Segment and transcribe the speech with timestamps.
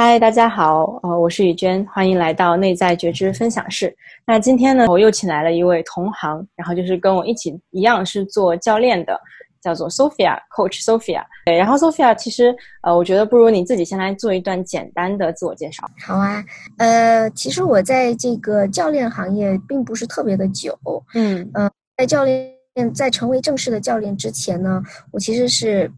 [0.00, 3.92] 嗨，大家好，呃，我是雨娟，欢迎来到内在觉知分享室。
[4.24, 9.20] 那今天呢，我又请来了一位同行，然后就是跟我一起一样是做教练的，
[9.60, 11.24] 叫做 Sophia，Coach Sophia。
[11.44, 15.84] 对，然后 Sophia 其实，呃，我觉得不如你自己先来做一段简单的自我介绍。
[16.00, 16.44] 好啊，
[16.76, 20.78] 呃，其实我在这个教练行业并不是特别的久，
[21.14, 22.54] 嗯呃，在教练
[22.94, 24.80] 在成为正式的教练之前呢，
[25.10, 25.90] 我其实是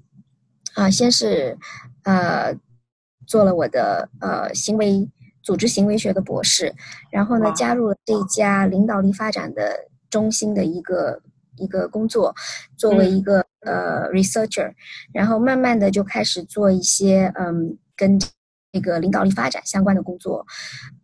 [0.72, 1.54] 啊、先是
[2.04, 2.54] 呃
[3.30, 5.08] 做了我的呃行为
[5.40, 6.74] 组织行为学的博士，
[7.12, 11.22] 然后呢加入了这家领导力发展的中心的一个
[11.56, 12.34] 一个工作，
[12.76, 13.16] 作为嗯。
[13.16, 14.72] 一个、呃 researcher，
[15.12, 18.18] 然后慢慢的就开始做一些嗯跟
[18.72, 20.46] 这个领导力发展相关的工作，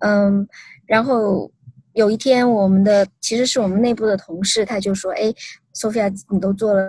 [0.01, 0.49] 嗯，
[0.87, 1.51] 然后
[1.93, 5.35] 有一天我们的其实是我们内部的同事，他就说，哎
[5.75, 6.81] ，Sophia，你都做了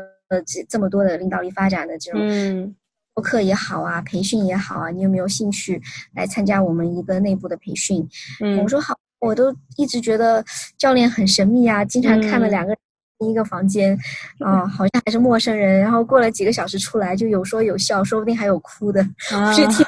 [0.46, 2.76] 这这么多的领导力发展的这种嗯
[3.18, 5.82] 播客也好啊，培训也好啊，你有没有兴趣
[6.14, 8.08] 来参加我们一个内部的培训？
[8.46, 8.60] 嗯。
[8.62, 10.46] 我说好，我都一直觉得
[10.78, 12.52] 教练很神秘啊，经常看了嗯。
[12.52, 13.98] 两个人一个房间，
[14.40, 19.50] 啊、好像还是陌生人，然后过了几个小时出来就有说有笑，说不定还有哭的，啊。
[19.52, 19.84] 是挺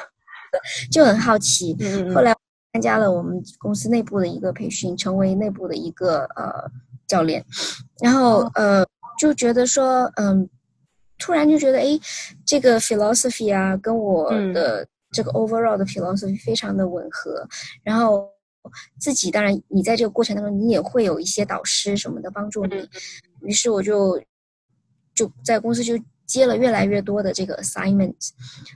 [0.90, 1.76] 就很好奇。
[2.12, 2.34] 后来
[2.72, 6.68] 参加了我们公司内部的一个培训，成为内部的一个呃
[7.06, 7.44] 教练，
[8.02, 8.52] 然后哦。
[8.56, 8.84] 呃
[9.18, 10.48] 就觉得说，嗯，
[11.20, 12.00] 突然就觉得，哎，
[12.44, 14.52] 这个 philosophy 啊，跟我嗯。
[14.52, 17.46] 的这个 overall 的 philosophy 非常的吻合，
[17.84, 18.28] 然后。
[19.00, 22.74] 自己当然，你在这个过程当中，你也会有一些导师什么的帮助你。
[22.74, 22.88] 嗯。
[23.40, 24.22] 于是我就
[25.14, 28.14] 就在公司就接了越来越多的这个 assignment，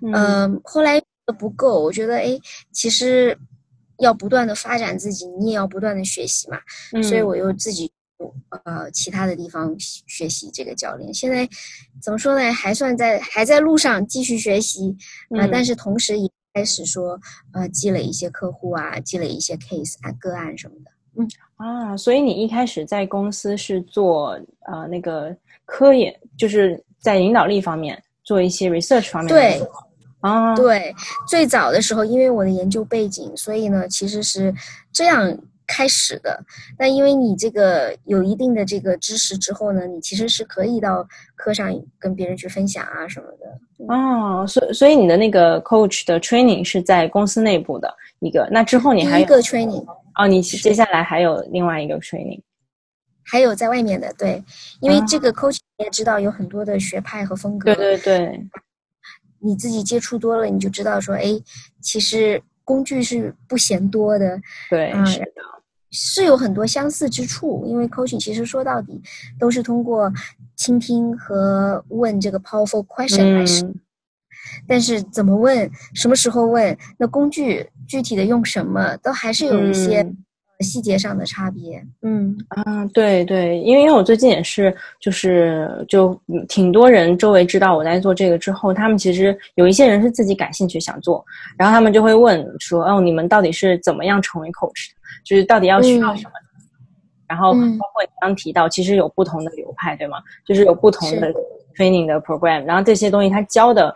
[0.01, 0.11] 嗯。
[0.15, 0.99] 嗯，后来
[1.39, 2.41] 不够，我觉得哎，
[2.73, 3.37] 其实
[3.99, 6.59] 要不断的发展自己，你也要不断的学习嘛，
[6.95, 7.93] 嗯，所以我又自己
[8.65, 11.13] 呃其他的地方学学习这个教练。
[11.13, 11.49] 现在
[12.03, 12.53] 怎么说呢？
[12.53, 14.97] 还算在还在路上继续学习
[15.31, 17.19] 啊、呃嗯但是同时也开始说
[17.53, 20.91] 呃积累一些客户啊，积累一些 case 啊个案什么的。
[21.17, 29.69] 嗯啊，所以你一开始在公司是做呃那个科研，就是在领导力方面做一些 research 方面的对
[30.21, 30.95] 啊，对，
[31.29, 34.53] 最早的时候，因为我的研究背景，所以呢，其实是
[34.93, 36.43] 这样开始的。
[36.79, 43.95] 那因为你这个有一定的这个知识之后呢，你其实是可以到课上跟别人去分享啊什么的。
[43.95, 49.85] 哦，所所以你的那个 coach 的 training 是在公司内部的一个，那之后你还有一个 training
[50.17, 52.41] 哦，你接下来还有另外一个 training
[53.27, 54.43] 还有在外面的，对，
[54.81, 57.75] 因为啊这个 coach 你也知道有很多的学派和风格。
[57.75, 58.47] 对对对，
[59.41, 61.25] 你自己接触多了，你就知道说，哎，
[61.81, 64.41] 其实工具是不嫌多的。
[64.71, 65.05] 对，嗯
[65.95, 69.01] 是有很多相似之处，因为 coaching 其实说到底
[69.39, 70.13] 都是通过
[70.57, 73.65] 倾听和问这个 powerful question 来实。
[73.65, 73.75] 嗯
[74.69, 80.24] 但是怎么问，什么时候问，那工具具体的用什么，都还是有一些嗯
[80.61, 81.85] 细节上的差别。
[82.03, 91.25] 嗯，啊，对对，因为因为我最近也是，就是就嗯挺多人周围知道我在做这个之后，他们其实有一些人是自己感兴趣想做，
[91.59, 94.95] 然后他们就会问说，哦，你们到底是怎么样成为 coach 的？
[95.25, 96.33] 就是到底要需要嗯什么？
[97.27, 100.19] 然后嗯包括你刚提到，其实有不同的流派，对吗？
[100.47, 101.33] 就是有不同的
[101.75, 103.93] training 的 program，然后这些东西他教的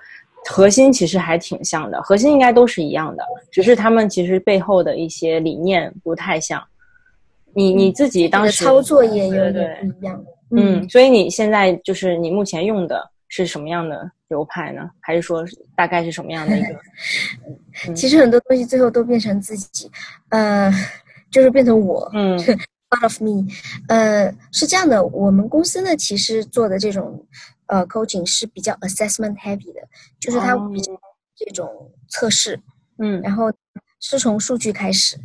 [0.47, 6.63] 核心其实还挺像的，核心应该都是一样的，只是他们其实背后的一些理念不太像。
[7.55, 10.25] 你你自己当时这个操作也有点不一样。
[10.51, 14.89] 嗯，所以你现在就是你目前用的是什么样的流派呢？
[15.01, 15.45] 还是说
[15.75, 16.75] 大概是什么样的一个？
[17.89, 19.91] 嗯其实很多东西最后都变成自己，
[20.31, 20.73] 呃，
[21.31, 22.11] 就是变成我。
[22.15, 22.39] 嗯
[22.91, 23.45] part of me，
[23.89, 27.23] 呃，是这样的，我们公司呢其实做的这种
[27.69, 29.81] 呃 coaching 是比较 assessment heavy 的，
[30.21, 30.93] 就是它哦比较
[31.35, 32.61] 这种测试，
[32.99, 33.51] 嗯然后
[34.01, 35.17] 是从数据开始。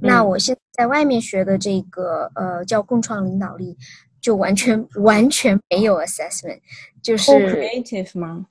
[0.00, 3.76] 那嗯我现在在外面学的这个呃叫共创领导力，
[4.20, 6.60] 就完全完全没有 assessment，
[7.02, 8.46] 就是 creative 吗？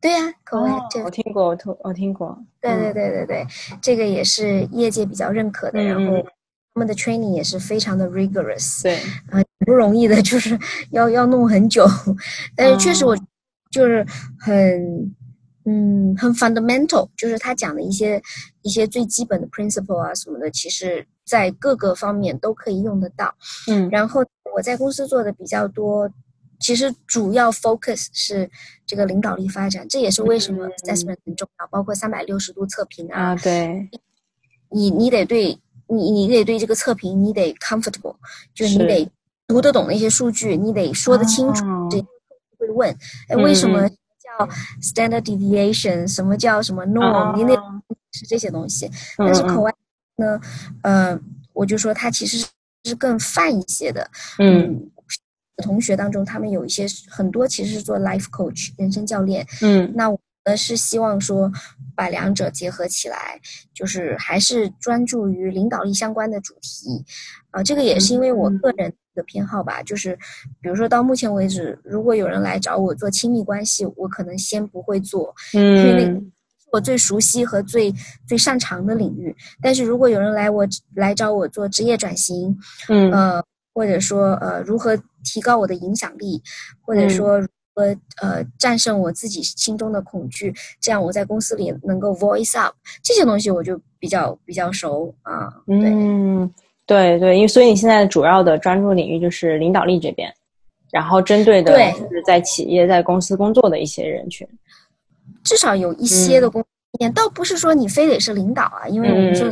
[0.00, 2.36] 对呀、c o 哦 a c t i v 我听过，我听我听过。
[2.60, 3.46] 对对嗯对对对，
[3.80, 6.26] 这个也是业界比较认可的，然后
[6.74, 8.96] 他们的 training 也是非常的 rigorous，对，
[9.30, 10.58] 啊，挺不容易的，就是
[10.90, 11.86] 要要弄很久，
[12.56, 13.26] 但是确实我哦。
[13.70, 14.04] 就是
[14.38, 15.14] 很
[15.64, 18.22] 嗯很 fundamental，就是他讲的一些
[18.60, 23.34] 一些最基本的 principle 啊什么的，其实在各个方面都可以用得到。
[23.68, 23.88] 嗯。
[23.88, 24.22] 然后
[24.54, 26.06] 我在公司做的比较多，
[26.60, 28.50] 其实主要 focus 是
[28.84, 30.72] 这个领导力发展，这也是为什么嗯。
[30.82, 33.88] assessment 很重要，包括三百六十度测评啊，啊，对，
[34.68, 35.58] 你你得对
[35.94, 38.16] 你你得对这个测评你得 comfortable，
[38.54, 39.10] 就是你得
[39.46, 41.64] 读得懂那些数据，你得说得清楚。
[41.66, 41.98] 哦这
[42.58, 42.88] 会问，
[43.28, 44.46] 哎，嗯为什么嗯叫
[44.80, 46.06] standard deviation？
[46.06, 47.54] 什么叫什么 norm？、哦你得
[48.12, 48.88] 是这些东西。
[49.16, 49.74] 但是口外
[50.16, 50.40] 呢，
[50.82, 51.18] 呃，
[51.52, 52.46] 我就说它其实
[52.84, 54.08] 是更泛一些的。
[54.38, 54.88] 嗯，
[55.56, 59.44] 同学当中他们有一些很多其实是做 life coach 人生教练。
[59.60, 61.50] 嗯，那我呢是希望说
[61.94, 63.40] 把两者结合起来，
[63.74, 67.04] 就是还是专注于领导力相关的主题。
[67.50, 68.92] 啊，这个也是因为我个人。
[69.14, 70.16] 的偏好吧，就是
[70.62, 76.22] 比如说到目前为止，如果有人来找我做亲密关系，我可能先不会做，嗯，因为那是
[76.72, 77.92] 我最熟悉和最
[78.26, 79.36] 最擅长的领域。
[79.60, 82.58] 但是如果有人来我来找我做职业转型，
[82.88, 83.44] 嗯，呃，
[83.74, 86.42] 或者说呃如何提高我的影响力，
[86.80, 87.38] 或者说
[87.74, 96.52] 如何呃战胜我自己心中的恐惧，这样我在公司里能够 voice up 这些东西，我就比较比较熟啊，嗯。
[96.84, 100.30] 对对，因为所以你现在主要的专注领域就是领导力这边，
[100.90, 104.46] 然后针对的就是在企业在公司工作的一些人群，
[105.44, 106.60] 至少有一些的工
[106.98, 109.48] 经验，倒不是说你非得是领导啊，因为我们说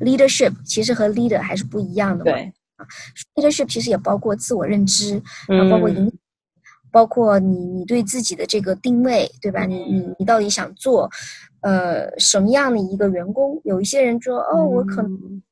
[0.00, 2.30] leadership 其实和 leader 还是不一样的嘛。
[2.30, 2.52] 对。
[2.76, 2.86] 啊
[3.34, 5.16] ，leadership 其实也包括自我认知，
[5.48, 6.12] 啊，包括影，
[6.96, 9.66] 包括你你对自己的这个定位，对吧？
[9.66, 11.10] 你你你到底想做
[11.60, 13.60] 呃什么样的一个员工？
[13.64, 15.42] 有一些人说哦，我可能。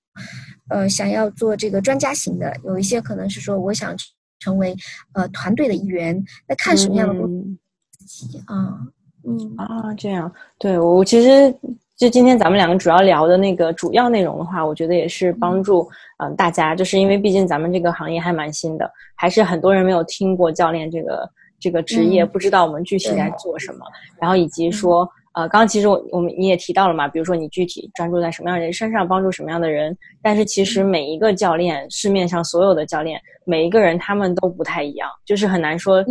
[0.69, 3.95] 呃，想要做这个专家型的，有一些可能是说，我想
[4.39, 4.75] 成为
[5.13, 7.59] 呃团队的一员，那看什么样的工
[7.99, 8.79] 自己啊，
[9.27, 11.55] 嗯啊，这样，对我其实
[11.97, 15.89] 就今天咱们两个主要聊的那个主要内容的话，我觉得也是帮助
[16.19, 21.31] 嗯大家，就是因为毕竟咱们这个行业还蛮新的，还是很多人没有听过教练这个
[21.61, 23.87] 这个职业，不知道我们具体在做什么，
[24.21, 25.09] 然后以及说。
[25.37, 29.93] 呃，刚刚其实我我们你也提到了嘛，比如说你具体专注在什么样的人身上，帮助什么样的人，
[30.23, 36.05] 但是其实每一个教练，市面上所有的教练，每一个人他们都不太一样，就是很难说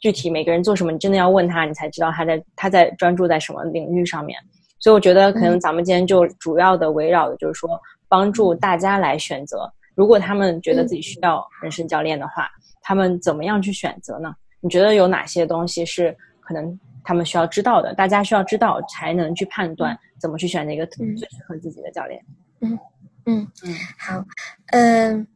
[0.00, 4.38] 具体每个人做什么，你真的要问他，你才知道他在他在专注在什么领域上面。
[4.80, 12.48] 所以我觉得可能咱们今天就主要的围绕的就是说，帮助大家来选择，如果他们觉得自己需要人生教练的话，
[12.82, 14.34] 他们怎么样去选择呢？
[14.60, 16.78] 你觉得有哪些东西是可能？
[17.02, 22.22] 他们需要知道的，大家需要知道，才能去判断怎么去选择一个最适合自己的教练。
[22.60, 22.78] 嗯
[23.24, 24.22] 嗯嗯，好，
[24.66, 25.26] 嗯，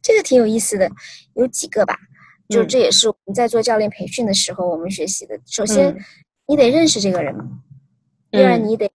[0.00, 0.90] 这个挺有意思的，
[1.34, 1.98] 有几个吧，
[2.48, 5.38] 就这也是我们在做教练培训的时候我们学习的。
[5.46, 5.94] 首先，
[6.46, 7.36] 你得认识这个人；
[8.32, 8.90] 第二，你得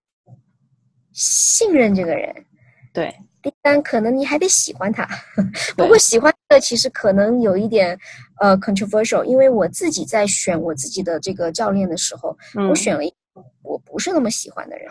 [1.12, 2.30] 信任这个人；
[2.92, 3.14] 对。
[3.40, 5.08] 第三，可能你还得喜欢他，
[5.76, 7.96] 不过喜欢的其实可能有一点，
[8.40, 9.22] 呃，controversial。
[9.22, 12.36] 因为我自己在选我自己的这个教练的时候，
[12.68, 13.16] 我选了一个
[13.62, 14.90] 我不是那么喜欢的人，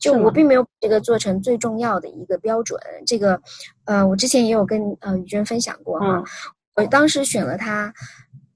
[0.00, 2.80] 就我并没有这个做成最重要的一个标准。
[3.06, 3.38] 这个，
[3.84, 6.24] 呃，我之前也有跟呃宇娟分享过哈，
[6.76, 7.92] 我当时选了他。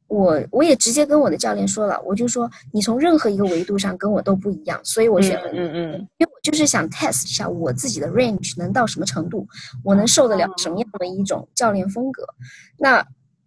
[0.09, 9.47] 我我也直接跟我的教练说了，我就说你从任何一个维度上跟我都不一样，所以我选了你，嗯嗯，因为我就是想 test 一下我自己的 range 能到什么程度，
[9.85, 12.27] 我能受得了什么样的一种教练风格。
[12.79, 13.07] 那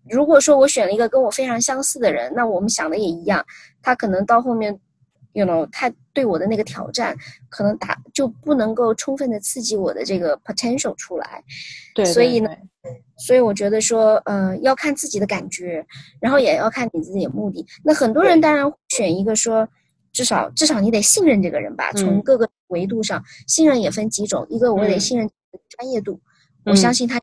[0.09, 3.43] 如果说我选了一个跟我非常相似的人，那我们想的也一样，
[3.81, 4.79] 他可能到后面
[5.33, 7.15] ，you know，他对我的那个挑战
[7.49, 11.43] 可能打就不能够充分的刺激我的这个 potential 出来，
[11.95, 12.49] 对，所以呢。
[13.15, 15.85] 所以我觉得说，呃，要看自己的感觉，
[16.19, 17.63] 然后也要看你自己的目的。
[17.83, 19.69] 那很多人当然选一个说，
[20.11, 21.91] 至少至少你得信任这个人吧。
[21.93, 25.29] 从各个维度上，信任也分几种，一个我得信任
[25.69, 26.19] 专业度，
[26.65, 27.21] 我相信他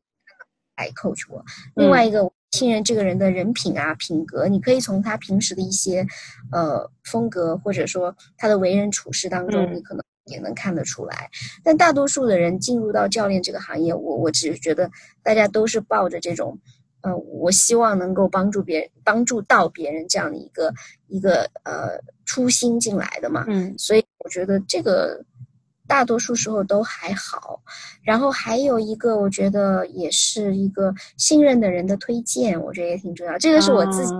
[0.76, 1.42] 来 coach 我；
[1.74, 6.06] 另外一个信任这个人的人品啊、品格，你可以从他平时的一些
[6.52, 10.02] 呃风格，或者说他的为人处事当中，你可能。
[10.30, 11.30] 也能看得出来，
[11.64, 14.90] 但大多数的人进入到教练这个行业，我我只是觉得
[15.22, 16.58] 大家都是抱着这种，
[17.00, 20.70] 呃，我希望能够帮助别人，帮助到别人这样的一个
[21.06, 23.46] 一个呃初心进来的嘛。
[23.48, 25.24] 嗯，所以我觉得这个
[25.88, 27.60] 大多数时候都还好。
[28.02, 33.36] 然后还有一个，我觉得也是一个信任的人的推荐，我觉得也挺重要。
[33.38, 34.12] 这个是我自己。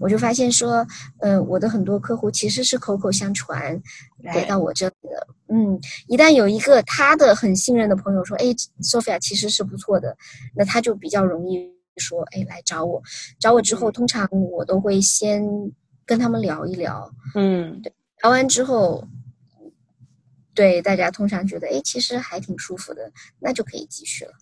[0.00, 0.84] 我就发现说，
[1.20, 3.80] 呃，我的很多客户其实是口口相传
[4.18, 5.26] 来到我这里的。
[5.46, 8.46] 嗯，一旦有一个他的很信任的朋友说，哎
[8.82, 10.16] ，Sophia 其实是不错的，
[10.56, 13.00] 那他就比较容易说，哎，来找我。
[13.38, 15.40] 找我之后，通常我都会先
[16.04, 17.08] 跟他们聊一聊。
[17.36, 17.92] 嗯，对，
[18.24, 19.06] 聊完之后，
[20.60, 24.32] 对大家通常觉得，哎，其实还挺舒服的，那就可以继续了。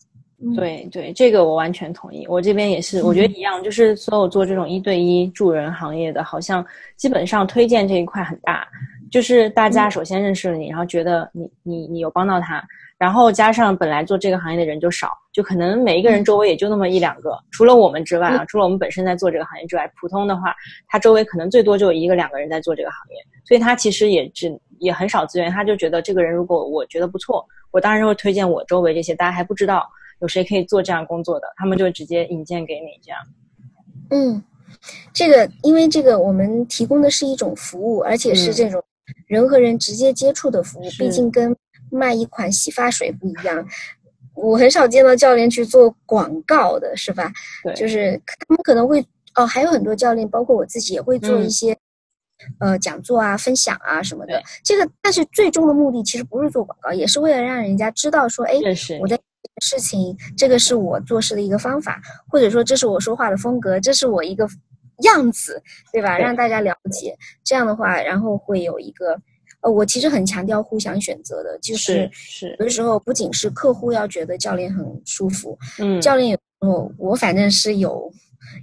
[0.56, 2.26] 对对，这个我完全同意。
[2.28, 6.64] 我这边也是，我觉得一样，就是所有做这种一对一助人行业的，好像
[6.96, 8.66] 基本上推荐这一块很大。
[9.12, 12.62] 就是大家首先认识了你，然后觉得你你你有帮到他，
[12.98, 17.38] 然后加上本来做这个行业的人就少，就可能每一个人周围也就那么一两个。
[17.50, 20.54] 除了我们之外啊，除了我们本身在做这个行业之外，普通的话，
[20.88, 29.88] 他周围可能最多就有一个两个人在做这个行业，所以他其实也只也很少资源，他就觉得这个人如果我觉得不错，我当然会推荐我周围这些大家还不知道
[30.20, 33.18] 有谁可以做这样工作的，他们就直接引荐给你这样。
[34.10, 34.42] 嗯，
[35.12, 38.82] 这个因为这个我们提供的是一种服务，而且是这种
[39.26, 41.54] 人和人直接接触的服务，毕竟跟
[41.90, 43.66] 卖一款洗发水不一样。
[44.34, 47.32] 我很少见到教练去做广告的，是吧？
[47.64, 49.04] 对，就是他们可能会
[49.34, 51.76] 哦，还有很多教练，包括我自己也会做一些
[52.60, 54.42] 呃讲座啊、分享啊什么的。
[54.62, 58.54] 这个，但是最终的目的其实不是做广告，也是为了让人家知道说，哎，
[59.00, 59.18] 我在
[59.62, 64.48] 事情，这个是我做事的一个方法，或者说这是我说话的风格，这是我一个
[65.02, 66.18] 样子，对吧？
[66.18, 69.20] 让大家了解，这样的话，然后会有一个。
[69.60, 78.08] 呃，我其实很强调互相选择的，就是是有的时候不仅是客户要觉得教练很舒服，嗯，教练有我我反正是有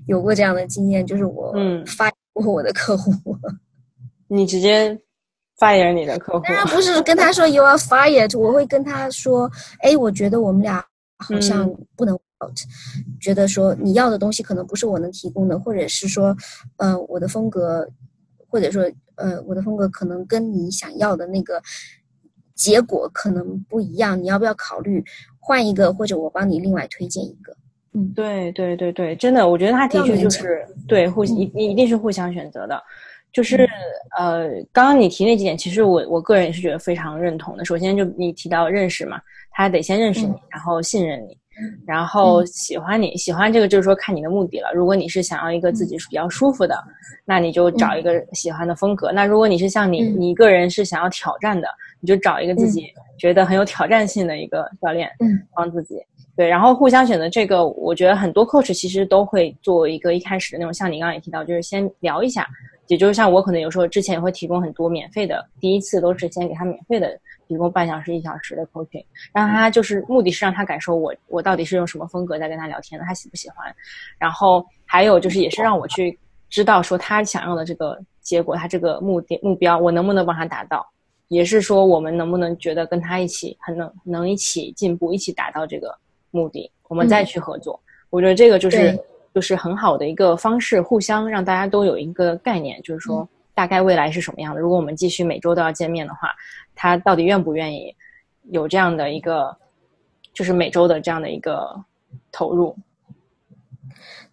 [0.08, 1.53] 有过这样的经验，就是我
[1.86, 3.12] 发过我的客户，
[4.27, 5.00] 你直接
[5.60, 6.46] fire 你的客户？
[6.46, 9.50] 当然不是跟他说 you are fired，我会跟他说，
[9.82, 10.84] 哎，我觉得我们俩
[11.17, 12.58] 好像不能 out，
[13.20, 16.36] 觉得说你要的东西可能不是我能提供的，或者是说，
[16.77, 17.88] 呃，我的风格，
[18.48, 18.89] 或者说。
[19.17, 21.62] 呃，我的风格可能跟你想要的那个
[22.53, 25.01] 结果可能不一样，你要不要考虑
[25.39, 27.55] 换一个，或者我帮你另外推荐一个？
[27.94, 32.84] 嗯，对对对对，真的，我觉得他的确就是对互一一定是互相选择的，
[33.35, 33.69] 就是
[34.17, 37.65] 呃，刚刚你提那几点，其实我我个人也是觉得非常认同的。
[37.65, 39.19] 首先就你提到认识嘛，
[39.51, 41.37] 他得先认识你，然后信任你。
[41.87, 44.73] 然后喜欢你喜欢这个就是说看你的目的了。
[44.73, 46.75] 如果你是想要一个自己比较舒服的，
[47.23, 49.09] 那你就找一个喜欢的风格。
[49.13, 51.67] 那如果你是像你你一个人是想要挑战的，
[52.01, 52.87] 你就找一个自己
[53.17, 55.95] 觉得很有挑战性的一个教练，嗯帮自己。
[56.35, 62.45] 对，然后互相选择这个，我觉得很多 coach 其实都会做一个一开始的那种，像你刚刚也提到，就是先聊一下。
[62.87, 67.19] 也就是像我可能有时候之前也会提供很多免费的，第一次都是先给他免费的。
[67.47, 73.71] 提供半小时、一小时的 coaching，让他就是目的是让他感受我我到底是用什么风格在跟他聊天的，他喜不喜欢。
[74.17, 76.17] 然后还有就是也是让我去
[76.49, 80.83] 知道说他想要的这个结果，他这个目的目标我能不能帮他达到，
[81.27, 85.95] 也是说我们能不能觉得跟他一起很能能一起进步，一起达到这个
[86.31, 87.79] 目的，我们再去合作。
[88.09, 88.99] 我觉得这个就是
[89.35, 93.27] 就是很好的一个方式，互相让大家都有一个概念，就是说。
[93.57, 94.59] 大概未来是什么样的？
[94.59, 96.35] 如果我们继续每周都要见面的话，
[96.75, 97.95] 他到底愿不愿意
[98.49, 99.55] 有这样的一个，
[100.33, 101.73] 就是每周的这样的一个
[102.33, 102.75] 投入？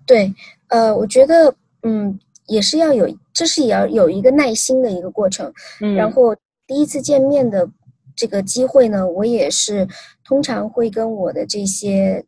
[0.04, 0.34] 对，
[0.66, 1.54] 呃，我觉得，
[1.84, 5.52] 嗯，也是要有，这是也要有一个耐心的一个过程。
[5.80, 5.94] 嗯。
[5.94, 6.34] 然后
[6.66, 7.70] 第一次见面的
[8.16, 9.86] 这个机会呢，我也是
[10.24, 12.26] 通常会跟我的这些嗯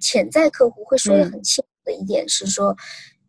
[0.00, 2.76] 潜在客户会说的很清楚的一点是说，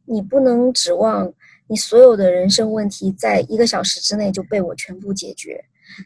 [0.06, 1.32] 你不能指望。
[1.72, 5.64] 你所有的人生问题，在一个小时之内就被我全部解决，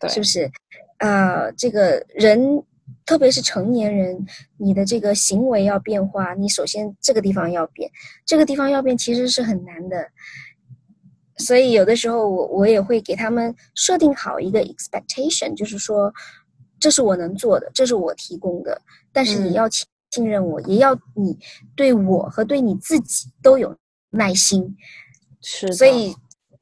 [0.09, 0.51] 是不是？
[0.97, 2.61] 啊，这个人，
[3.05, 4.25] 特别是成年人，
[4.57, 7.89] 你的这个行为要变化，你首先这个地方要变，
[8.25, 10.05] 这个地方要变，其实是很难的。
[11.37, 16.13] 所以有的时候，我我也会给他们设定好一个 expectation，就是说，
[16.77, 18.81] 这是我能做的，这是我提供的，
[19.13, 19.69] 但是你要
[20.13, 21.35] 信任我，也要你
[21.75, 23.75] 对我和对你自己都有
[24.11, 24.77] 耐心。
[25.41, 26.15] 是，所以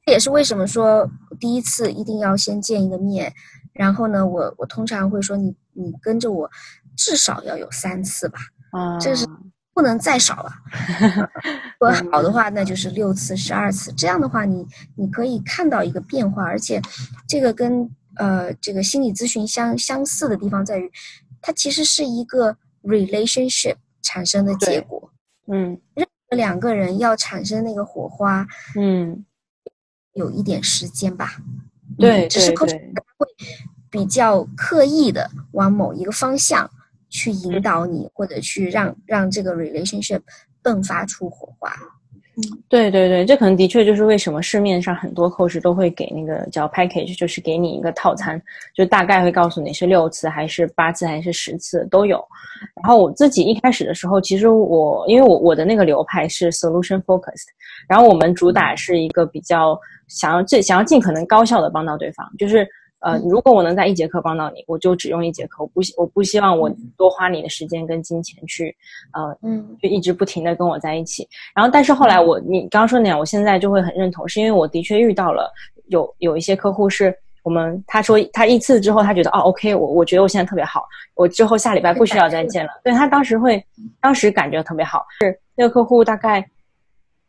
[0.06, 1.06] 这也是为什么说
[1.38, 3.30] 第一次一定要先见一个面，
[3.74, 6.50] 然后呢，我我通常会说你你跟着我
[6.96, 8.38] 至少要有三次吧，
[8.70, 9.26] 啊，这是
[9.74, 10.50] 不能再少了。
[11.78, 13.92] 如果好的话，那就是六次、十二次。
[13.92, 14.66] 这样的话，你
[14.96, 16.80] 你可以看到一个变化，而且
[17.28, 20.90] 这个跟呃这个心理咨询相相似的地方在于，
[21.40, 25.10] 它其实是一个 relationship 产生的结果。
[25.46, 25.80] 嗯。
[25.94, 28.46] 任何两个人要产生那个火花，
[28.76, 29.24] 嗯，
[30.14, 31.36] 有一点时间吧。
[31.98, 32.66] 对，只是会
[33.90, 36.70] 比较刻意的往某一个方向
[37.10, 40.22] 去引导你，或者去让让这个 relationship
[40.62, 41.70] 迸发出火花。
[42.68, 48.40] 对对对，这可能的确就是为什么市面上很多 coach 都会给那个叫 package，就是给你一个套餐，
[48.74, 52.16] 就大概会告诉你是六次还是八次还是十次都有。
[52.82, 57.48] 然后我自己一开始的时候，其实我因为我我的那个流派是 solution focused，
[57.86, 62.66] 然后我们主打是一个比较想要最想要尽可能高效的帮到对方，就是。
[63.02, 65.62] 呃，如果我能在一节课帮到你，我就只用一节课。
[65.62, 68.74] 我不希我不希望我多花你的时间跟金钱去，
[69.12, 71.28] 呃，嗯，就一直不停的跟我在一起。
[71.54, 75.52] 然后，但是后来我你刚刚说那样，我现在就会很认同，是因为我的确遇到了
[75.88, 82.70] 有有一些客户是我们他说他一次之后他觉得哦，OK，我我觉得我现在特别好，我之后下礼拜不需要再见了。
[82.84, 83.64] 对他当时会
[84.00, 86.48] 当时感觉特别好，是那个客户大概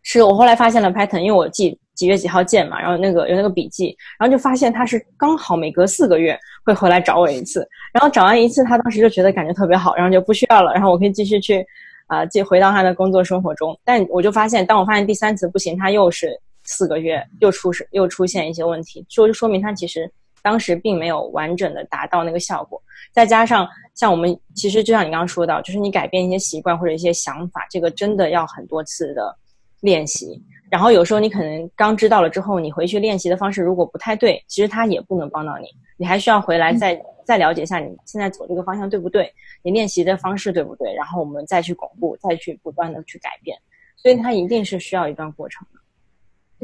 [0.03, 11.66] 是我后来发现了 pattern，因为我记几月几号见嘛，然后那个有那个笔记，然后就发现他是刚好每隔四个月会回来找我一次，然后找完一次，他当时就觉得感觉特别好，然后就不需要了，然后我可以继续去
[12.08, 13.78] 啊，继回到他的工作生活中。
[13.84, 22.82] 但我就发现，当我发现第三次不行，他又是四个月又出事，又出现一些问题，说就说明他其实当时并没有完整的达到那个效果。
[23.12, 29.36] 再加上像我们其实就像你刚刚说到，就是你改变一些习惯或者一些想法，这个真的要很多次的
[29.84, 30.42] 练习。
[30.72, 35.68] 然后有时候你可能刚知道了之后，你回去练习的方式如果不太对，其实它也不能帮到你。
[35.98, 43.56] 你还需要回来再再了解一下你现在走这个方向对不对，你练习的方式对不对，然后我们再去巩固，再去不断的去改变。
[43.96, 45.80] 所以它一定是需要一段过程的。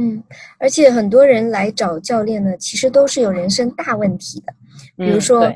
[0.02, 0.24] 嗯，
[0.58, 4.54] 而且很多人来找教练呢，其实都是有人生大问题的，
[4.98, 5.54] 比如说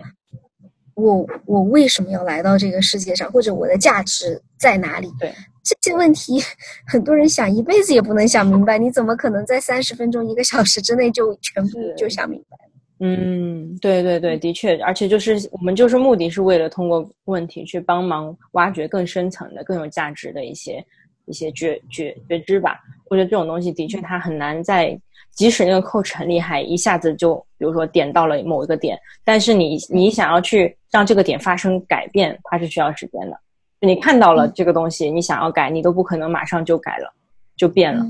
[0.93, 5.11] 我我为什么要来到这个世界上，或者我的价值在哪里？
[5.19, 5.33] 对。
[5.63, 6.41] 这些问题，
[6.85, 8.77] 很多人想一辈子也不能想明白。
[8.77, 12.57] 你怎么可能在三十分钟、一个小时之内就 全部就想明白？
[12.99, 20.83] 嗯，对对对，的确，而且就是我们就是目的是为了通过问题去帮忙挖掘更深层的、更有价值的一些
[21.25, 22.79] 一些觉觉觉知吧。
[23.09, 24.97] 我觉得这种东西的确它很难在，
[25.31, 33.37] 即使那个 coach 很厉害，一下子就比如说点到了某一个点，但是你你想要去让这个点发生改变，它是需要时间的。
[33.85, 37.13] 你看到了这个东西，你想要改，你都不可能马上就改了，
[37.57, 38.05] 就变了。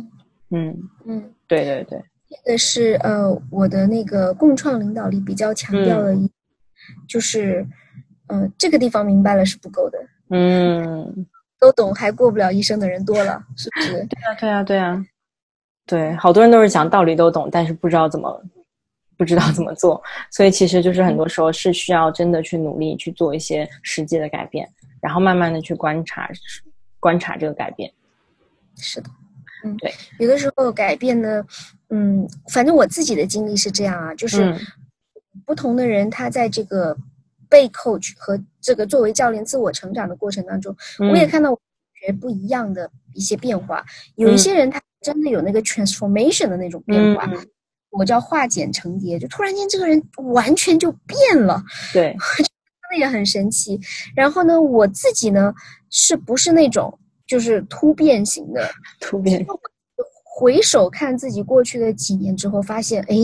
[0.52, 0.78] 嗯。
[1.06, 2.00] 嗯，对对对，
[2.30, 6.30] 这个是呃，我的那个共创领导力比较强调的一，
[7.08, 7.66] 就是，
[8.28, 9.98] 呃，这个地方明白了是不够的。
[10.30, 11.26] 嗯，
[11.60, 13.92] 都懂还过不了一生的人多了，是不是？
[14.06, 15.06] 对啊对啊对啊，
[15.88, 18.44] 对，好多人都是讲道理都懂，但是不知道怎么，
[19.18, 24.70] 不知道怎么做，所以其实就是很多时候是需要真的去努力去做一些实际的改变。
[25.04, 26.30] 然后慢慢的去观察，
[26.98, 27.92] 观察这个改变，
[28.78, 29.10] 是的，
[29.66, 31.46] 嗯，对，有的时候改变呢，
[31.90, 34.58] 嗯，反正我自己的经历是这样啊，就是
[35.46, 36.96] 不同的人他在这个
[37.50, 40.74] 被 coach 和这个作为教练自我成长的过程当中，
[41.12, 41.54] 我也看到
[42.00, 43.86] 觉不一样的一些变化。
[44.16, 47.30] 有一些人他真的有那个 transformation 的那种变化，
[47.90, 50.02] 我叫化茧成蝶，就突然间这个人
[50.34, 52.16] 完全就变了，对。
[52.98, 53.80] 也很神奇，
[54.16, 55.54] 然后呢，我自己呢，
[55.90, 58.70] 是不是那种就是突变型的？
[59.00, 59.46] 突变。
[60.36, 63.16] 回首看自己过去的几年之后，发现哎，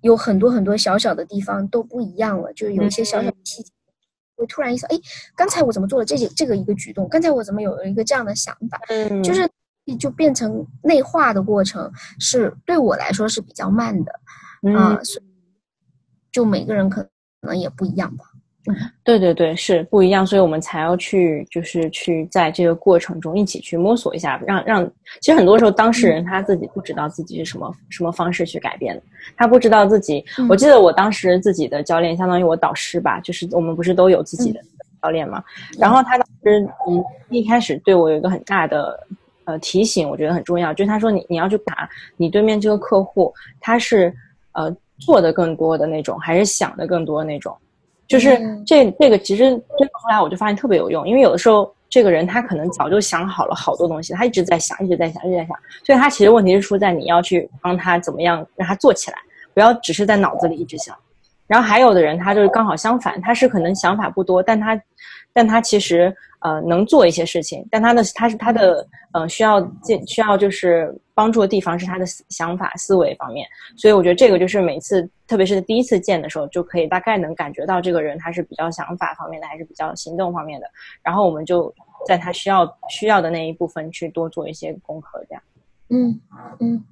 [0.00, 3.70] 有很多很多小小的地方都不一样了，就是有一些小小的细节，
[4.36, 5.00] 会突然意识到，哎，
[5.36, 7.08] 刚才我怎么做了这些这个一个举动？
[7.08, 8.80] 刚才我怎么有了一个这样的想法？
[8.88, 9.48] 嗯，就是
[10.00, 14.12] 就变成内化的过程，是对我来说是比较慢的
[14.76, 14.98] 啊，
[16.32, 17.08] 就每个人可
[17.42, 18.24] 能也不一样吧。
[19.04, 24.90] 对对对，是不一样，所以我们才要去，就是去在这个过程中一起去摸索一下，让让。
[25.20, 29.02] 其实很多时候，当事人他自己不知道自己是什么什么方式去改变的，
[29.36, 30.24] 他不知道自己。
[30.48, 34.60] 我记得我当时自己的教练，相当于我导师吧，就是我们不是都有自己的
[35.00, 35.42] 教练嘛。
[35.78, 38.98] 然后他当时嗯一开始对我有一个很大的
[39.44, 44.12] 呃提醒，我觉得很重要，就是他说你你要去打你对面这个客户，他是
[44.52, 47.56] 呃做的更多的那种，还是想的更多的那种。
[48.08, 49.50] 就是这这个其实，
[49.92, 59.18] 后来我就发现特别有用，因为有的时候这个人他可能早就想好了好多东西，他一直在想，一直在想，一直在想，所以他其实问题是出在你要去帮他怎么样让他做起来，
[59.54, 60.96] 不要只是在脑子里一直想。
[61.46, 64.80] 然后还有的人他就是刚好相反，他是可能想法不多，但他，
[65.32, 66.14] 但他其实
[66.46, 73.44] 呃能做一些事情，但他的他是他的呃需要进需要就是帮助的地方是他的想法思维方面，
[73.76, 80.66] 所以我觉得这个就是每次特别是第一次见的时候就可以大概能感觉到这个人他是比较想法方面的还是比较行动方面的，
[81.02, 81.74] 然后我们就
[82.06, 85.42] 在他需要需要的那一部分去多做一些功课，这样。
[85.88, 86.20] 嗯
[86.60, 86.84] 嗯，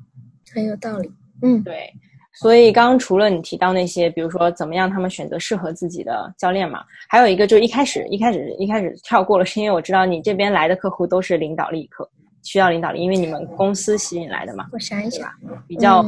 [0.52, 1.10] 很有道理。
[1.42, 1.92] 嗯，对。
[2.36, 12.08] 所以，刚刚除了你提到那些，比如说怎么样他们选择适合自己的教练嘛，还有一个就是一开始一开始一开始跳过了，是因为我知道你这边来的客户都是领导力客，
[12.42, 14.66] 需要领导力，因为你们公司吸引来的嘛。
[14.72, 15.30] 我想一想，
[15.68, 16.04] 比较，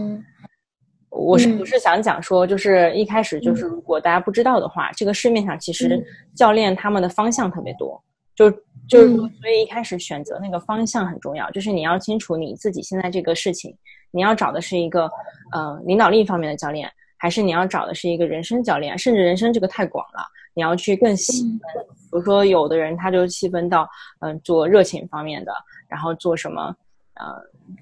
[1.10, 8.02] 我是不是想讲说，就是一开始就是如果大家不知道的话，这个市面上其实教练他们的方向特别多，
[8.34, 8.50] 就
[8.88, 13.72] 就是说，所以一开始选择那个方向很重要，就是你要清楚你自己现在这个事情。
[14.10, 15.10] 你要找的是一个，
[15.52, 18.96] 呃，领导力方面的教练，还是你要找的是一个人生教练？
[18.98, 21.84] 甚至人生这个太广了，你要去更细分。
[21.84, 23.86] 比如说，有的人他就细分到，
[24.20, 25.52] 嗯，做热情方面的，
[25.88, 26.74] 然后做什么，
[27.14, 27.26] 呃，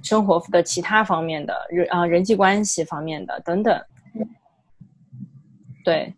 [0.03, 3.81] 生活的其他方面的，人啊，人际关系方面的等等。
[5.85, 6.13] 对，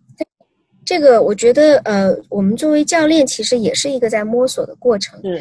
[0.85, 5.21] 这个我觉得，呃，我们作为教练，其实也是一个在摸索的过程。
[5.25, 5.41] 嗯，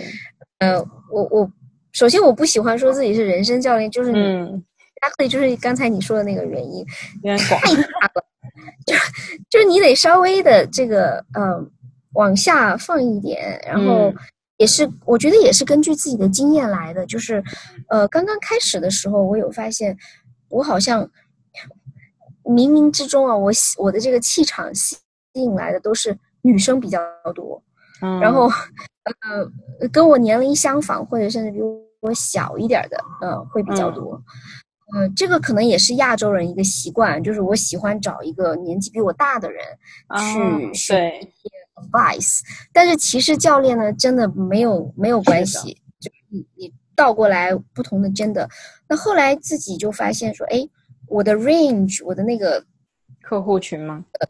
[0.57, 1.49] 呃，我我。
[1.95, 6.85] 首先，我不喜欢说自己是人生教练，就是你 exactly 就是刚才你说的那个原因，
[7.23, 8.25] 有点广，太大了，
[8.85, 8.93] 就
[9.49, 11.65] 就是你得稍微的这个呃
[12.13, 14.15] 往下放一点，然后嗯。
[14.57, 17.43] 也是我觉得也是根据自己的经验来的，就是
[17.89, 19.97] 呃刚刚开始的时候，我有发现
[20.47, 21.03] 我好像
[22.41, 24.95] 冥冥之中啊，我吸我的这个气场吸
[25.33, 27.01] 引来的都是女生比较
[27.35, 27.61] 多，
[28.01, 28.19] 嗯。
[28.19, 31.59] 然后呃跟我年龄相仿或者甚至比
[32.01, 33.93] 我小一点儿的，呃会比较嗯。
[33.93, 34.21] 多。
[34.93, 39.65] 呃，这个可能也是亚洲人一个习惯，就是我喜欢找一个年纪比我大的人
[40.07, 41.33] 啊去学对。
[41.75, 48.47] advice，但是其实教练呢，真的没有没有关系，就你你倒过来不同的真的，
[48.87, 50.65] 那后来自己就发现说，哎，
[51.07, 52.63] 我的 range，我的那个
[53.23, 54.05] 客户群吗？
[54.19, 54.27] 呃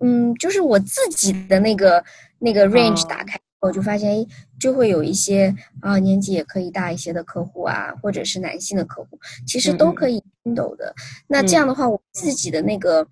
[0.00, 2.04] 嗯，就是我自己的那个
[2.38, 4.26] 那个 range 哦打开，我就发现，哎，
[4.60, 10.94] 就会有一些啊年纪也可以大一些的客户啊，或者是男性的客户，其实都可以 handle 的。
[11.26, 13.06] 那这样的话，我自己的那个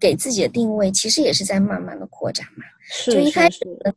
[0.00, 2.64] 给自己的定位，其实也是在慢慢的扩展嘛。
[2.88, 3.92] 是就一开始呢，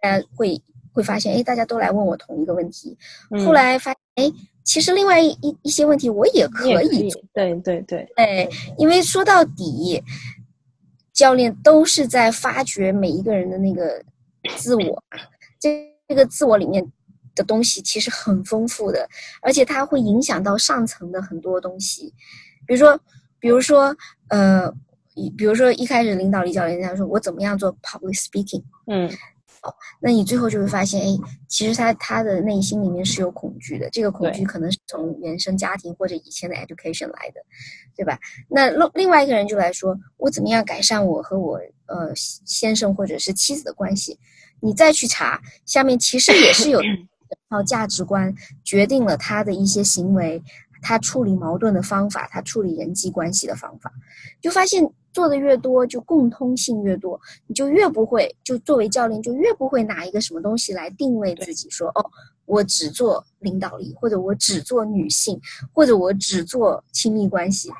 [0.00, 0.60] 大家会
[0.92, 2.96] 会发现，哎，大家都来问我同一个问题，
[3.30, 4.32] 嗯后来发现，哎，
[4.64, 7.20] 其实另外一一一些问题我也你也可以做。
[7.34, 10.02] 对对对，对，因为说到底，
[11.12, 14.02] 教练都是在发掘每一个人的那个
[14.56, 15.04] 自我，
[15.60, 16.84] 这这个自我里面
[17.34, 19.08] 的东西其实很丰富的，
[19.42, 22.12] 而且它会影响到上层的很多东西，
[22.66, 23.00] 比如说，
[23.38, 23.96] 比如说，
[24.28, 24.70] 呃，
[25.36, 29.10] 比如说一开始领导李教练他说我怎么样做 public speaking，嗯。
[30.00, 31.06] 那你最后就会发现，哎，
[31.48, 37.40] 其实他他的内心里面是有恐惧的，这个恐惧可能是从原生家庭或者以前的 education 来的，
[37.96, 38.18] 对吧？
[38.48, 44.18] 那另另外一个人就来说，我怎么样改善我和我呃先生或者是妻子的关系？
[44.60, 46.86] 你再去查，下面其实也是有一
[47.48, 50.42] 套价值观决定了他的一些行为，
[50.82, 53.92] 他处理矛盾的方法，他处理人际关系的方法，
[54.40, 62.10] 就发现做的越多，就共通性越多，你就越不会，就作为教练就越不会拿一个什么东西来定位自己，说哦，
[62.46, 65.40] 我只做领导力，或者我只做女性，
[65.72, 67.70] 或者我只做亲密关系，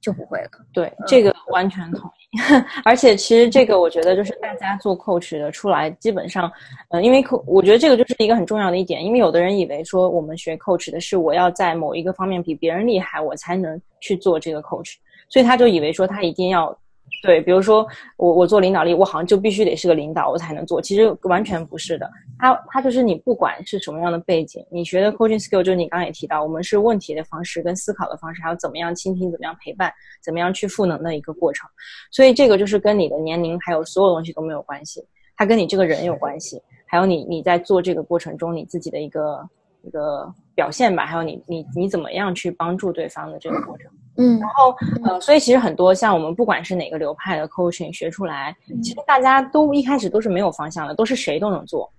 [0.00, 0.50] 就不会了。
[0.72, 2.12] 对，这个完全同意。
[2.84, 6.52] 而且其实这个我觉得就是大家做 coach 的出来，基本上，
[6.90, 14.96] 呃，因为 co 我觉得这个就是一个很重要的一点，因为有的人以为说我们学 coach 的是我要在某一个方面比别人厉害，我才能去做这个 coach，
[15.28, 16.76] 所以他就以为说他一定要。
[17.22, 17.86] 对，比如说
[18.18, 20.80] 我我做领导力，我好像就必须得是个领导，我才能做。
[20.82, 22.08] 其实完全不是的，
[22.38, 31.68] 他他就是你不管是什么样的背景，你学的 coaching skill 就是你刚刚也提到，我们是问题的方式跟思考的方式，还有怎么样倾听，怎么样陪伴，怎么样去赋能的一个过程。
[32.12, 35.02] 所以这个就是跟你的年龄还有所有东西都没有关系，
[35.36, 39.48] 它跟你这个人有关系，还有你你在做这个过程中你自己的一个
[39.82, 43.90] 一个表现吧，还有你你你怎么样去帮助对方的这个过程。
[44.16, 44.74] 嗯然后
[45.04, 51.90] 呃，所以其实很多像我们不管是哪个流派的 coaching 学出来，其实大家都一开始都是没有方向的，都是谁都能做，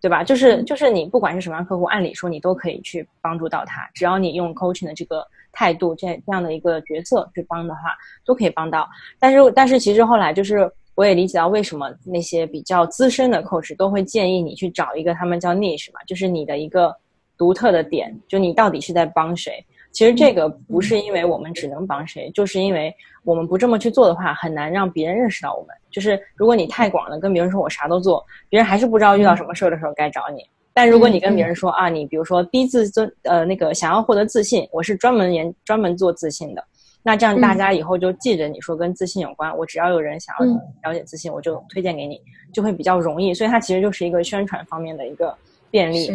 [0.00, 0.22] 对吧？
[0.22, 7.80] 就是就是你不管是什么样客户，按理说你都可以去帮助到他，只要你用 coaching 的这个态度，这这样的一个角色去帮的话，
[8.24, 8.88] 都可以帮到。
[9.18, 10.70] 但是但是其实后来就是。
[10.96, 16.94] 我也理解到为什么那些比较资深的 coach 都会建议你去找一个他们叫 niche 嘛，就是你的一个
[17.36, 19.54] 独特的点，就你到底是在帮谁。
[19.94, 25.68] 其实这个不是因为我们只能帮谁，就是因为我们不这么去做的话，很难让别人认识到我们。
[25.90, 30.44] 就是如果你太广了，跟别人说我啥都做，别人还是不知道遇到什么事儿的时候该找你。
[30.72, 36.64] 但如果你跟别人说啊，你比如说逼自尊，呃，那个想要获得自信，我是专门研专门做自信的，
[37.04, 42.20] 那这样大家以后就记着你说跟自信有关，我只要有人想要了解自信，我就推荐给你，
[42.52, 43.32] 就会比较容易。
[43.32, 45.32] 所以它其实就是一个宣传方面的一个
[45.70, 46.08] 便利。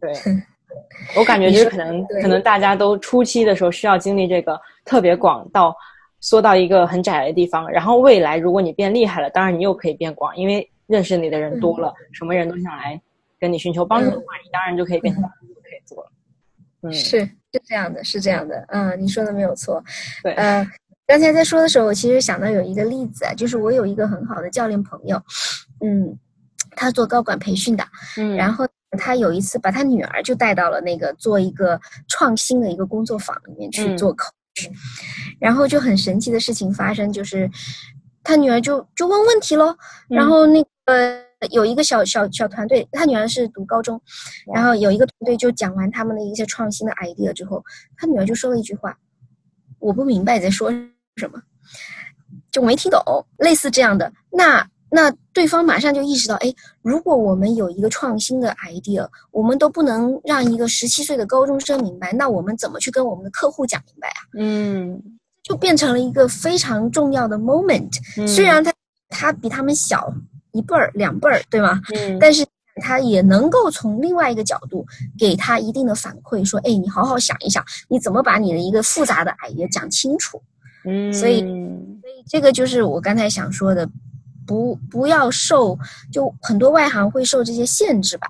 [0.00, 0.12] 对，
[1.16, 5.74] 我感觉就是可能可能大家都初期的时候需要经历这个特别广到
[6.20, 13.00] 缩到一个很窄的地方，然后未来如果你变厉害了，当然你又可以变广，因为认识你的人多了，什么人都想来
[13.38, 16.10] 跟你寻求帮助的话，你当然就可以变成可以做了。
[16.82, 19.82] 嗯，是是这样的，是这样的，嗯，你说的没有错。
[20.22, 20.66] 对，呃，
[21.06, 25.20] 刚才在说的时候，我其实想到有一个例子啊，就是我有一个很好的教练朋友，
[25.80, 26.18] 嗯，
[26.72, 27.84] 他做高管培训的，
[28.16, 34.74] 嗯，然后他有一次把他女儿就带到了那个做一个创新的一个工作坊里面去做 coach，、嗯、
[35.38, 37.50] 然后就很神奇的事情发生，就是
[38.24, 39.70] 他女儿就就问问题喽，
[40.10, 41.26] 嗯、然后那个。
[41.50, 44.00] 有一个小小小团队，他女儿是读高中，
[44.54, 47.62] 然后有一个团队就讲完他们的一些创新的 idea 之后，
[47.94, 48.96] 他女儿就说了一句话
[49.78, 50.72] ：“我不明白你在说
[51.16, 51.38] 什么，
[52.50, 53.00] 就没听懂。”
[53.36, 64.20] 类似这样的，那那对方马上就意识到，哎，如果我们有一个创新的 idea，我们都不能让一个十七岁的高中生明白，那我们怎么去跟我们的客户讲明白啊？
[64.38, 65.02] 嗯，
[65.42, 67.92] 就变成了一个非常重要的 moment。
[68.26, 68.72] 虽然他
[69.08, 70.12] 他比他们小
[70.52, 71.80] 一辈儿、两辈儿，对吗？
[71.94, 72.46] 嗯，但是。
[72.82, 74.84] 他也能够从另外一个角度
[75.18, 80.38] 给他一定的反馈，说：“哎，你好好想一想，你怎么把你的一个复杂的 idea 讲清楚。”
[80.84, 83.88] 嗯，所以，所以这个就是我刚才想说的，
[84.46, 85.78] 不不要受，
[86.12, 88.28] 就很多外行会受这些限制吧，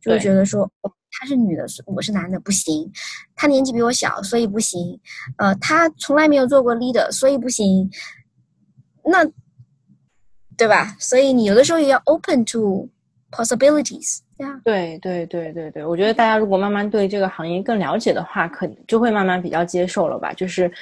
[0.00, 2.90] 就会觉得说，哦，他是女的，我是男的，不行；
[3.36, 4.98] 他年纪比我小，所以不行；
[5.36, 7.90] 呃，他从来没有做过 leader，所以不行。
[9.04, 9.24] 那，
[10.56, 10.96] 对吧？
[10.98, 12.88] 所以你有的时候也要 open to。
[13.30, 14.20] possibilities，
[14.64, 20.32] 对对对对对，我觉得大家如果慢慢对这个行业更了解的话，可就会慢慢比较接受了吧。
[20.32, 20.72] 就是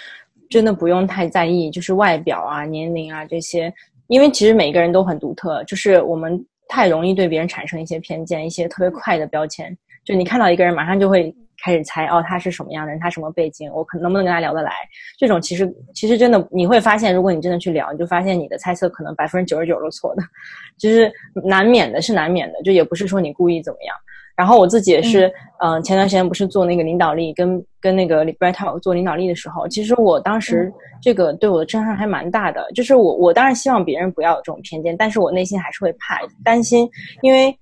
[0.48, 3.74] 真的不用太在意，就是外表啊、年龄啊这些，
[4.08, 5.62] 因为其实每一个人都很独特。
[5.64, 9.76] 就是我们太容易对别人产生一些偏见，一些特别快的标签。
[10.04, 11.34] 就你看到一个人，马上就会。
[11.64, 14.70] 开始猜哦，他是什么样的人，他什么背景，我可能不能跟他聊得来？
[15.18, 20.22] 这种其实其实真的你会发现，如果你真的去聊，你就发现你的猜测可能百分之九十九都错的，
[20.78, 21.10] 就是
[21.42, 23.96] 难免的，是难免的，就也不是说你故意怎么样。
[24.36, 32.70] 然后我自己也是，嗯，前段时间不是做那个领导力，跟跟那个 Brett Talk 做领导力的时候，其实我当时这个对我的震撼还蛮大的。
[32.74, 36.88] 就是我我当然希望别人不要有这种偏见，但是我内心还是会怕担心，
[37.22, 37.56] 因为。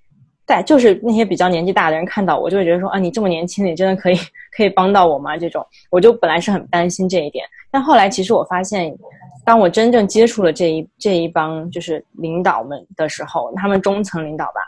[0.46, 4.16] 在就是那些比较年纪大的人看到我，就会觉得说啊，你这么年轻，你真的可以
[4.54, 5.38] 可以帮到我吗？
[5.38, 8.94] 这种，我就本来是很担心这一点，但后来其实我发现，
[9.42, 14.60] 当我真正接触了这一这一帮就是领导们的时候，他们中层领导吧，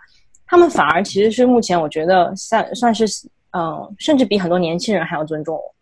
[0.46, 3.04] 他们反而其实是目前我觉得算算是
[3.52, 5.74] 嗯，甚至比很多年轻人还要尊重我，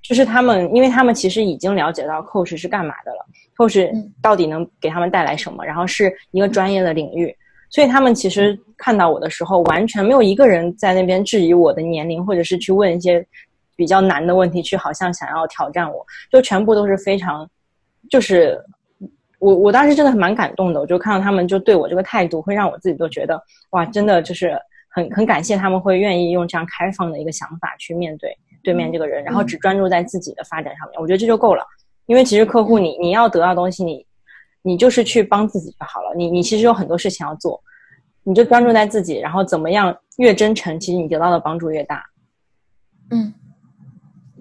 [0.00, 3.26] 就是他们，因为他们其实已经了解到 coach 是干嘛的了
[3.56, 3.90] ，coach
[4.22, 7.34] 到底能给他们带来什么，然后是一个专业的领域。
[7.68, 13.26] 所以他们其实看到我的时候，完全没有一个人在那边质疑我的年龄，或者是去问一些
[13.74, 17.48] 比较难的问题，去好像想要挑战我，就全部都是非常，
[18.08, 18.56] 就是
[19.38, 31.64] 我我当时真的蛮感动的，我就看到他们就对我这个态度，会让我自己都觉得哇，真的就是很很感谢他们会愿意用这样开放的一个想法去面对对面这个人，然后只专注在自己的发展上面，我觉得这就够了，
[32.06, 34.04] 因为其实客户你你要得到东西你。
[34.62, 36.12] 你就是去帮自己就好了。
[36.16, 37.62] 你你其实有很多事情要做，
[38.24, 42.04] 你就专注在自己，然后怎么样越真诚，其实你得到的帮助越大。
[43.12, 43.32] 嗯，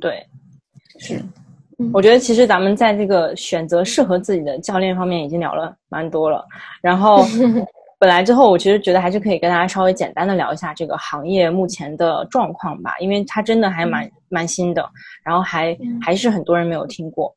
[0.02, 0.26] 对，
[0.98, 1.24] 是。
[1.94, 6.46] 我觉得其实咱们在这个选择适合自己的教练方面已经聊了蛮多了。
[6.82, 7.24] 然后
[8.00, 14.88] 本来之后，我其实觉得还是可以跟大家稍微简单的聊一下这个行业目前的状况吧，因为它真的还蛮蛮新的，
[15.24, 17.34] 然后还还是很多人没有听过。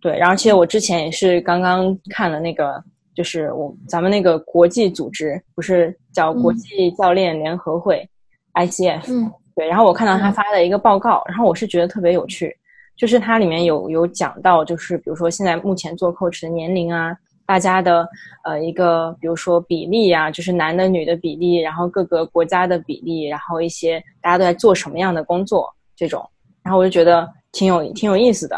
[0.00, 2.82] 对，然后其实我之前也是刚刚看了那个，
[3.14, 8.08] 就是我咱们那个国际组织，不是叫国际教练联合会
[8.54, 9.04] ，ICF。
[9.08, 9.30] 嗯。
[9.54, 12.56] 对，然后我看到他发的一个报告，然后我是觉得特别有趣，
[12.96, 18.08] 就是它里面有有讲到，就是比如说现在目前做 coach 的年龄啊，大家的
[18.44, 26.24] 呃一个比如说比例啊，就是男的女的比例，然后各个国家的比例，然后一些大家都在做什么样的工作这种，
[26.62, 28.56] 然后我就觉得挺有挺有意思的。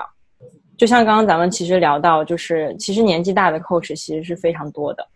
[0.77, 5.07] 就像刚刚咱们其实聊到，就是其实年纪大的 coach 其实是非常多的。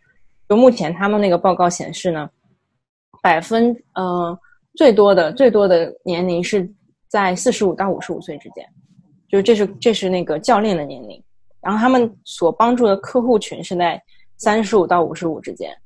[0.48, 2.30] 就目前他们那个报告显示呢，
[3.20, 4.38] 百分呃
[4.76, 6.66] 最多的最多的年龄是
[7.08, 8.64] 在四十五到五十五岁之间，
[9.28, 11.22] 就是这是这是那个教练的年龄。
[11.60, 14.00] 然后他们所帮助的客户群是在
[14.36, 15.76] 三十五到五十五之间，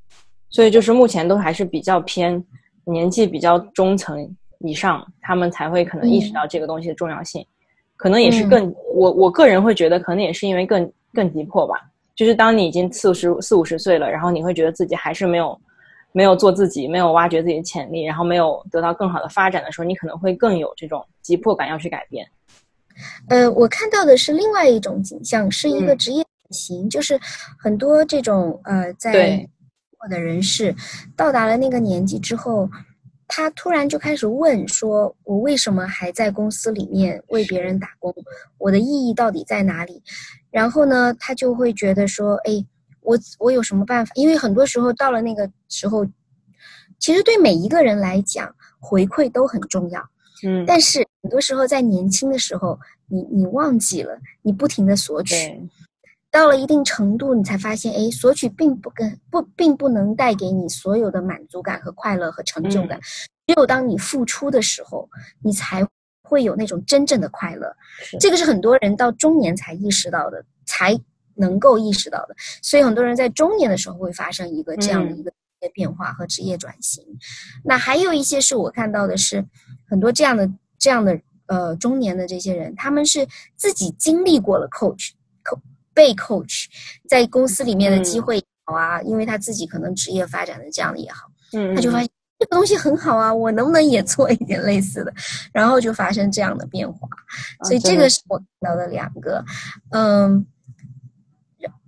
[0.51, 2.45] 所以就是目前都还是比较偏
[2.85, 7.45] 年纪比较中层以上，他们才会可能意识到这个东西的重要性。
[7.97, 11.75] 可能也是更我我个人会觉得，可能也是因为更更急迫吧。
[12.15, 15.59] 就是当你已经四十四五十岁了，然后你会觉得自己还是没有
[16.13, 22.27] 没有做自己，没有挖掘自己的潜力，然后没有得到更好的发展的时候，你可能会更有这种急迫感要去改变。
[23.29, 27.19] 呃，我看到的是另外一种景象，是一个职业型，就是
[27.59, 29.49] 很多这种呃在
[30.03, 30.75] 我的人士
[31.17, 32.69] 到达了那个年纪之后。
[33.35, 38.15] 他突然就开始问说：“我为什么还在公司里面为别人打工？
[38.59, 40.03] 我的意义到底在哪里？”
[40.53, 42.63] 然后呢，他就会觉得说：“哎，
[43.01, 44.13] 我我有什么办法？
[44.17, 46.05] 因为很多时候到了那个时候，
[46.99, 50.07] 其实对每一个人来讲，回馈都很重要。
[50.45, 52.79] 嗯，但是很多时候在年轻的时候，
[53.09, 55.37] 你你忘记了，你不停的索取。”
[56.33, 62.99] 到了一定程度，你才发现，哎，索取并不跟不，并不能带给你所有的满足感和快乐和成就感。
[63.47, 65.07] 只有当你付出的时候，
[65.43, 65.87] 你才
[66.23, 67.71] 会有那种真正的快乐。
[68.19, 70.99] 这个是很多人到中年才意识到的，才
[71.35, 72.35] 能够意识到的。
[72.63, 75.31] 所以很多人在中年的时候会发生一个这样的一个
[75.75, 77.05] 变化和职业转型。
[77.63, 79.45] 那还有一些是我看到的是
[79.93, 85.11] 很多这样的这样的呃中年的这些人，他们是自己经历过了 coach，
[85.93, 86.65] 被 coach，
[87.07, 92.09] 在公司里面的机会好啊，因为他自己可能职业发展的这样的也好，嗯，他就发现。
[92.39, 95.15] 这个东西很好啊，我能不能也做一点类似的？
[95.53, 97.09] 然后就发生这样的变化，
[97.63, 99.45] 所以这个是我看到的两个，
[99.91, 100.45] 嗯，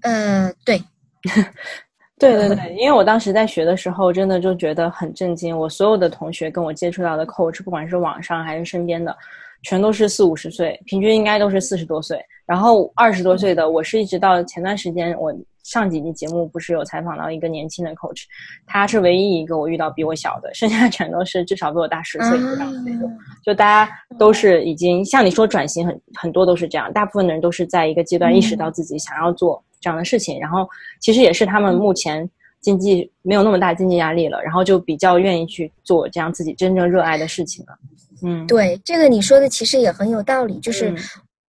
[0.03, 0.81] 呃，对，
[2.33, 5.57] 对对对，因为我当时在学的时候，真的就觉得很震惊。
[5.57, 9.17] 我所有的同学跟我接触到的 coach，不管是网上还是身边的，
[9.63, 12.19] 全都是四五十岁，平均应该都是四十多岁。
[12.47, 15.35] 然后二十多岁的，我是一直到前段时间我。
[15.65, 18.25] 上几集节目不是有采访到一个年轻的 coach，
[18.67, 23.11] 他是唯一一个我遇到比我小的，剩下全都是至少比我大十岁以上的那种。
[23.43, 30.67] 就大家都是已经像你说转型很很多都是这样，大部分的人都是在一个阶段意识到自己想要做这样的事情，然后
[30.99, 32.29] 其实也是他们目前
[32.61, 37.79] 经济没有那么大经济压力了，然后就比较愿意去做这样自己真正热爱的事情了。
[38.23, 40.95] 嗯，对，这个你说的其实也很有道理，就是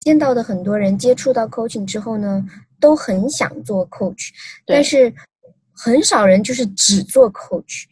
[0.01, 2.45] 见到的很多人接触到 coaching 之后呢。
[2.77, 4.29] 都很想做 coach，
[4.65, 5.11] 但是
[5.71, 7.85] 很少人就是只做 coach，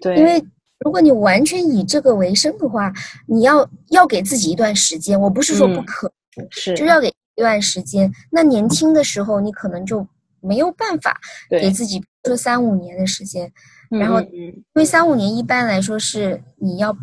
[0.00, 0.42] 对，因为
[0.80, 2.90] 如果你完全以这个为生的话，
[3.26, 5.20] 你要要给自己一段时间。
[5.20, 6.10] 我不是说不可，
[6.50, 8.12] 是就要给一段时间。
[8.30, 10.06] 那年轻的时候，你可能就
[10.40, 13.52] 没有办法给自己说三五年的时间，
[13.90, 16.96] 然后因为三五年一般来说是你要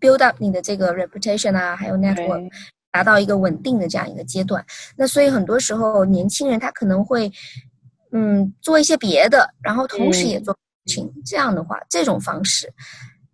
[0.00, 2.50] build up 你的这个 reputation 啊，还有 network。
[2.94, 4.62] 达到一个稳定的这样一个阶段，
[4.98, 7.32] 那所以很多时候年轻人他可能会，
[8.10, 12.70] 嗯，做一些别的，然后同时也做情，这样的话，这种方式，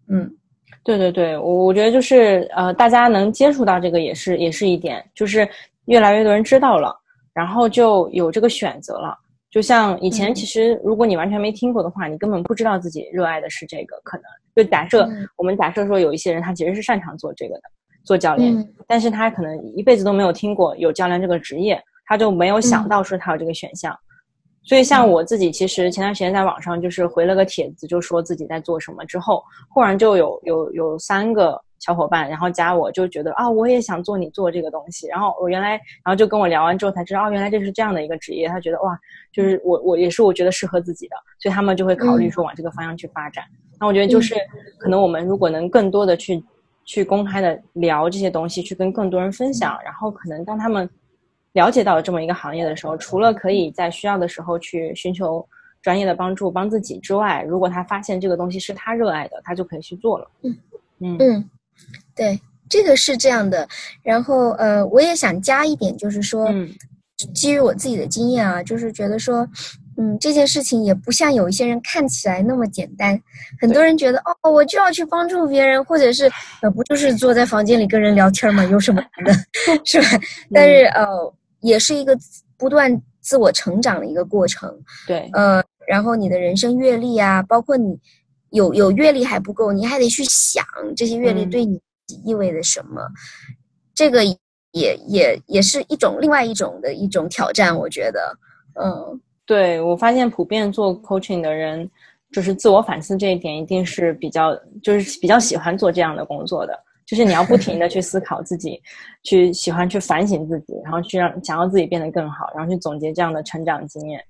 [0.06, 0.32] 嗯，
[0.84, 5.40] 对对对，我我觉得就是呃，大家能接触到这个也是也是一点，就是
[5.88, 6.96] 越来越多人知道了，
[7.34, 9.14] 然后就有这个选择了。
[9.50, 14.24] 就像以前，其实如果你完全没听过的话，你根本不知道自己热爱的是这个，可能
[14.54, 17.62] 就假设我们假设说有一些人他其实是擅长做这个的。
[18.04, 23.94] 做教练，但是他可能一辈子都没有听过有教练这个职业，他就没有想到说他有这个选项。
[24.62, 35.06] 所以像我自己，其实前段时间在网上就是回了个帖子，就说自己在做什么，之后忽然就有有有三个小伙伴，然后加我，就觉得啊，我也想做你做这个东西。
[35.08, 38.48] 然后我原来，然后就跟我聊完之后才知道，哦，原来这是这样的一个职业。
[38.48, 38.98] 他觉得哇，
[39.32, 43.44] 就是我我也是我觉得适合自己的，所以他们就会考虑说往这个方向去发展。
[43.80, 44.34] 那我觉得就是
[44.78, 46.42] 可能我们如果能更多的去。
[46.90, 50.88] 去公开的聊这些东西，去跟更多人分享，然后可能当他们
[51.52, 55.46] 了解到这么一个行业的时候，除了可以在需要的时候去寻求
[55.82, 60.30] 专业的帮助帮自己之外，如果他发现这个东西是他热爱的，他就可以去做了。
[60.44, 60.56] 嗯
[61.00, 61.50] 嗯嗯，
[62.14, 63.68] 对，这个是这样的。
[64.02, 66.48] 然后呃，我也想加一点，就是说，
[67.34, 69.48] 基于我自己的经验啊，就是觉得说。
[70.00, 73.20] 嗯，这件事情也不像有一些人看起来那么简单。
[73.60, 76.30] 很多人觉得，哦，我就要去帮助别人，或者是，
[76.62, 78.62] 呃，不就是坐在房间里跟人聊天嘛？
[78.66, 79.32] 有什么难的，
[79.84, 80.06] 是吧？
[80.54, 81.04] 但是，呃，
[81.62, 82.16] 也是一个
[82.56, 84.72] 不断自我成长的一个过程。
[85.04, 87.98] 对，呃，然后你的人生阅历啊，包括你
[88.50, 90.64] 有有阅历还不够，你还得去想
[90.96, 91.80] 这些阅历对你
[92.24, 93.00] 意味着什么。
[93.94, 94.24] 这个
[94.72, 98.38] 也也也是一种另外一种的一种挑战，我觉得，
[98.80, 99.20] 嗯。
[99.46, 101.90] 对我发现，普遍做 coaching 的人，
[102.32, 106.78] 就是自我反思这一点，一定是比较，就是比较喜欢做这样的工作的。
[107.06, 108.78] 就是你要不停的去思考自己，
[109.22, 114.22] 去喜欢去反省自己，然后去让想要自己变得更好，然后去总结这样的成长经验。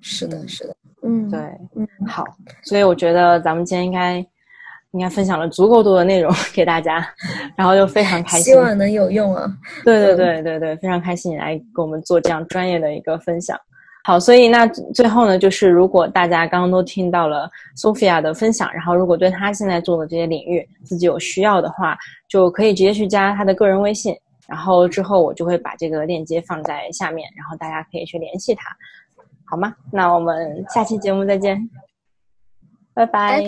[0.00, 1.40] 是的，是的，嗯，对，
[1.74, 2.24] 嗯，好。
[2.62, 4.18] 所以我觉得咱们今天应该
[4.92, 7.06] 应该分享了足够多的内容 给大家，
[7.56, 9.50] 然后就非常开心，希望能有用啊。
[9.84, 13.58] 对对对对对，非常开心你来给我们做这样专业的一个分享。
[14.04, 28.70] 好，所以那最后呢，就是如果大家刚刚都听到了 Sophia 的分享，然后如果对她现在做的这些领域自己有需要的话，就可以直接去加她的个人微信，然后之后我就会把这个链接放在下面，然后大家可以去联系她，
[29.46, 29.76] 好吗？
[29.92, 31.70] 那我们下期节目再见，
[32.94, 33.40] 拜拜。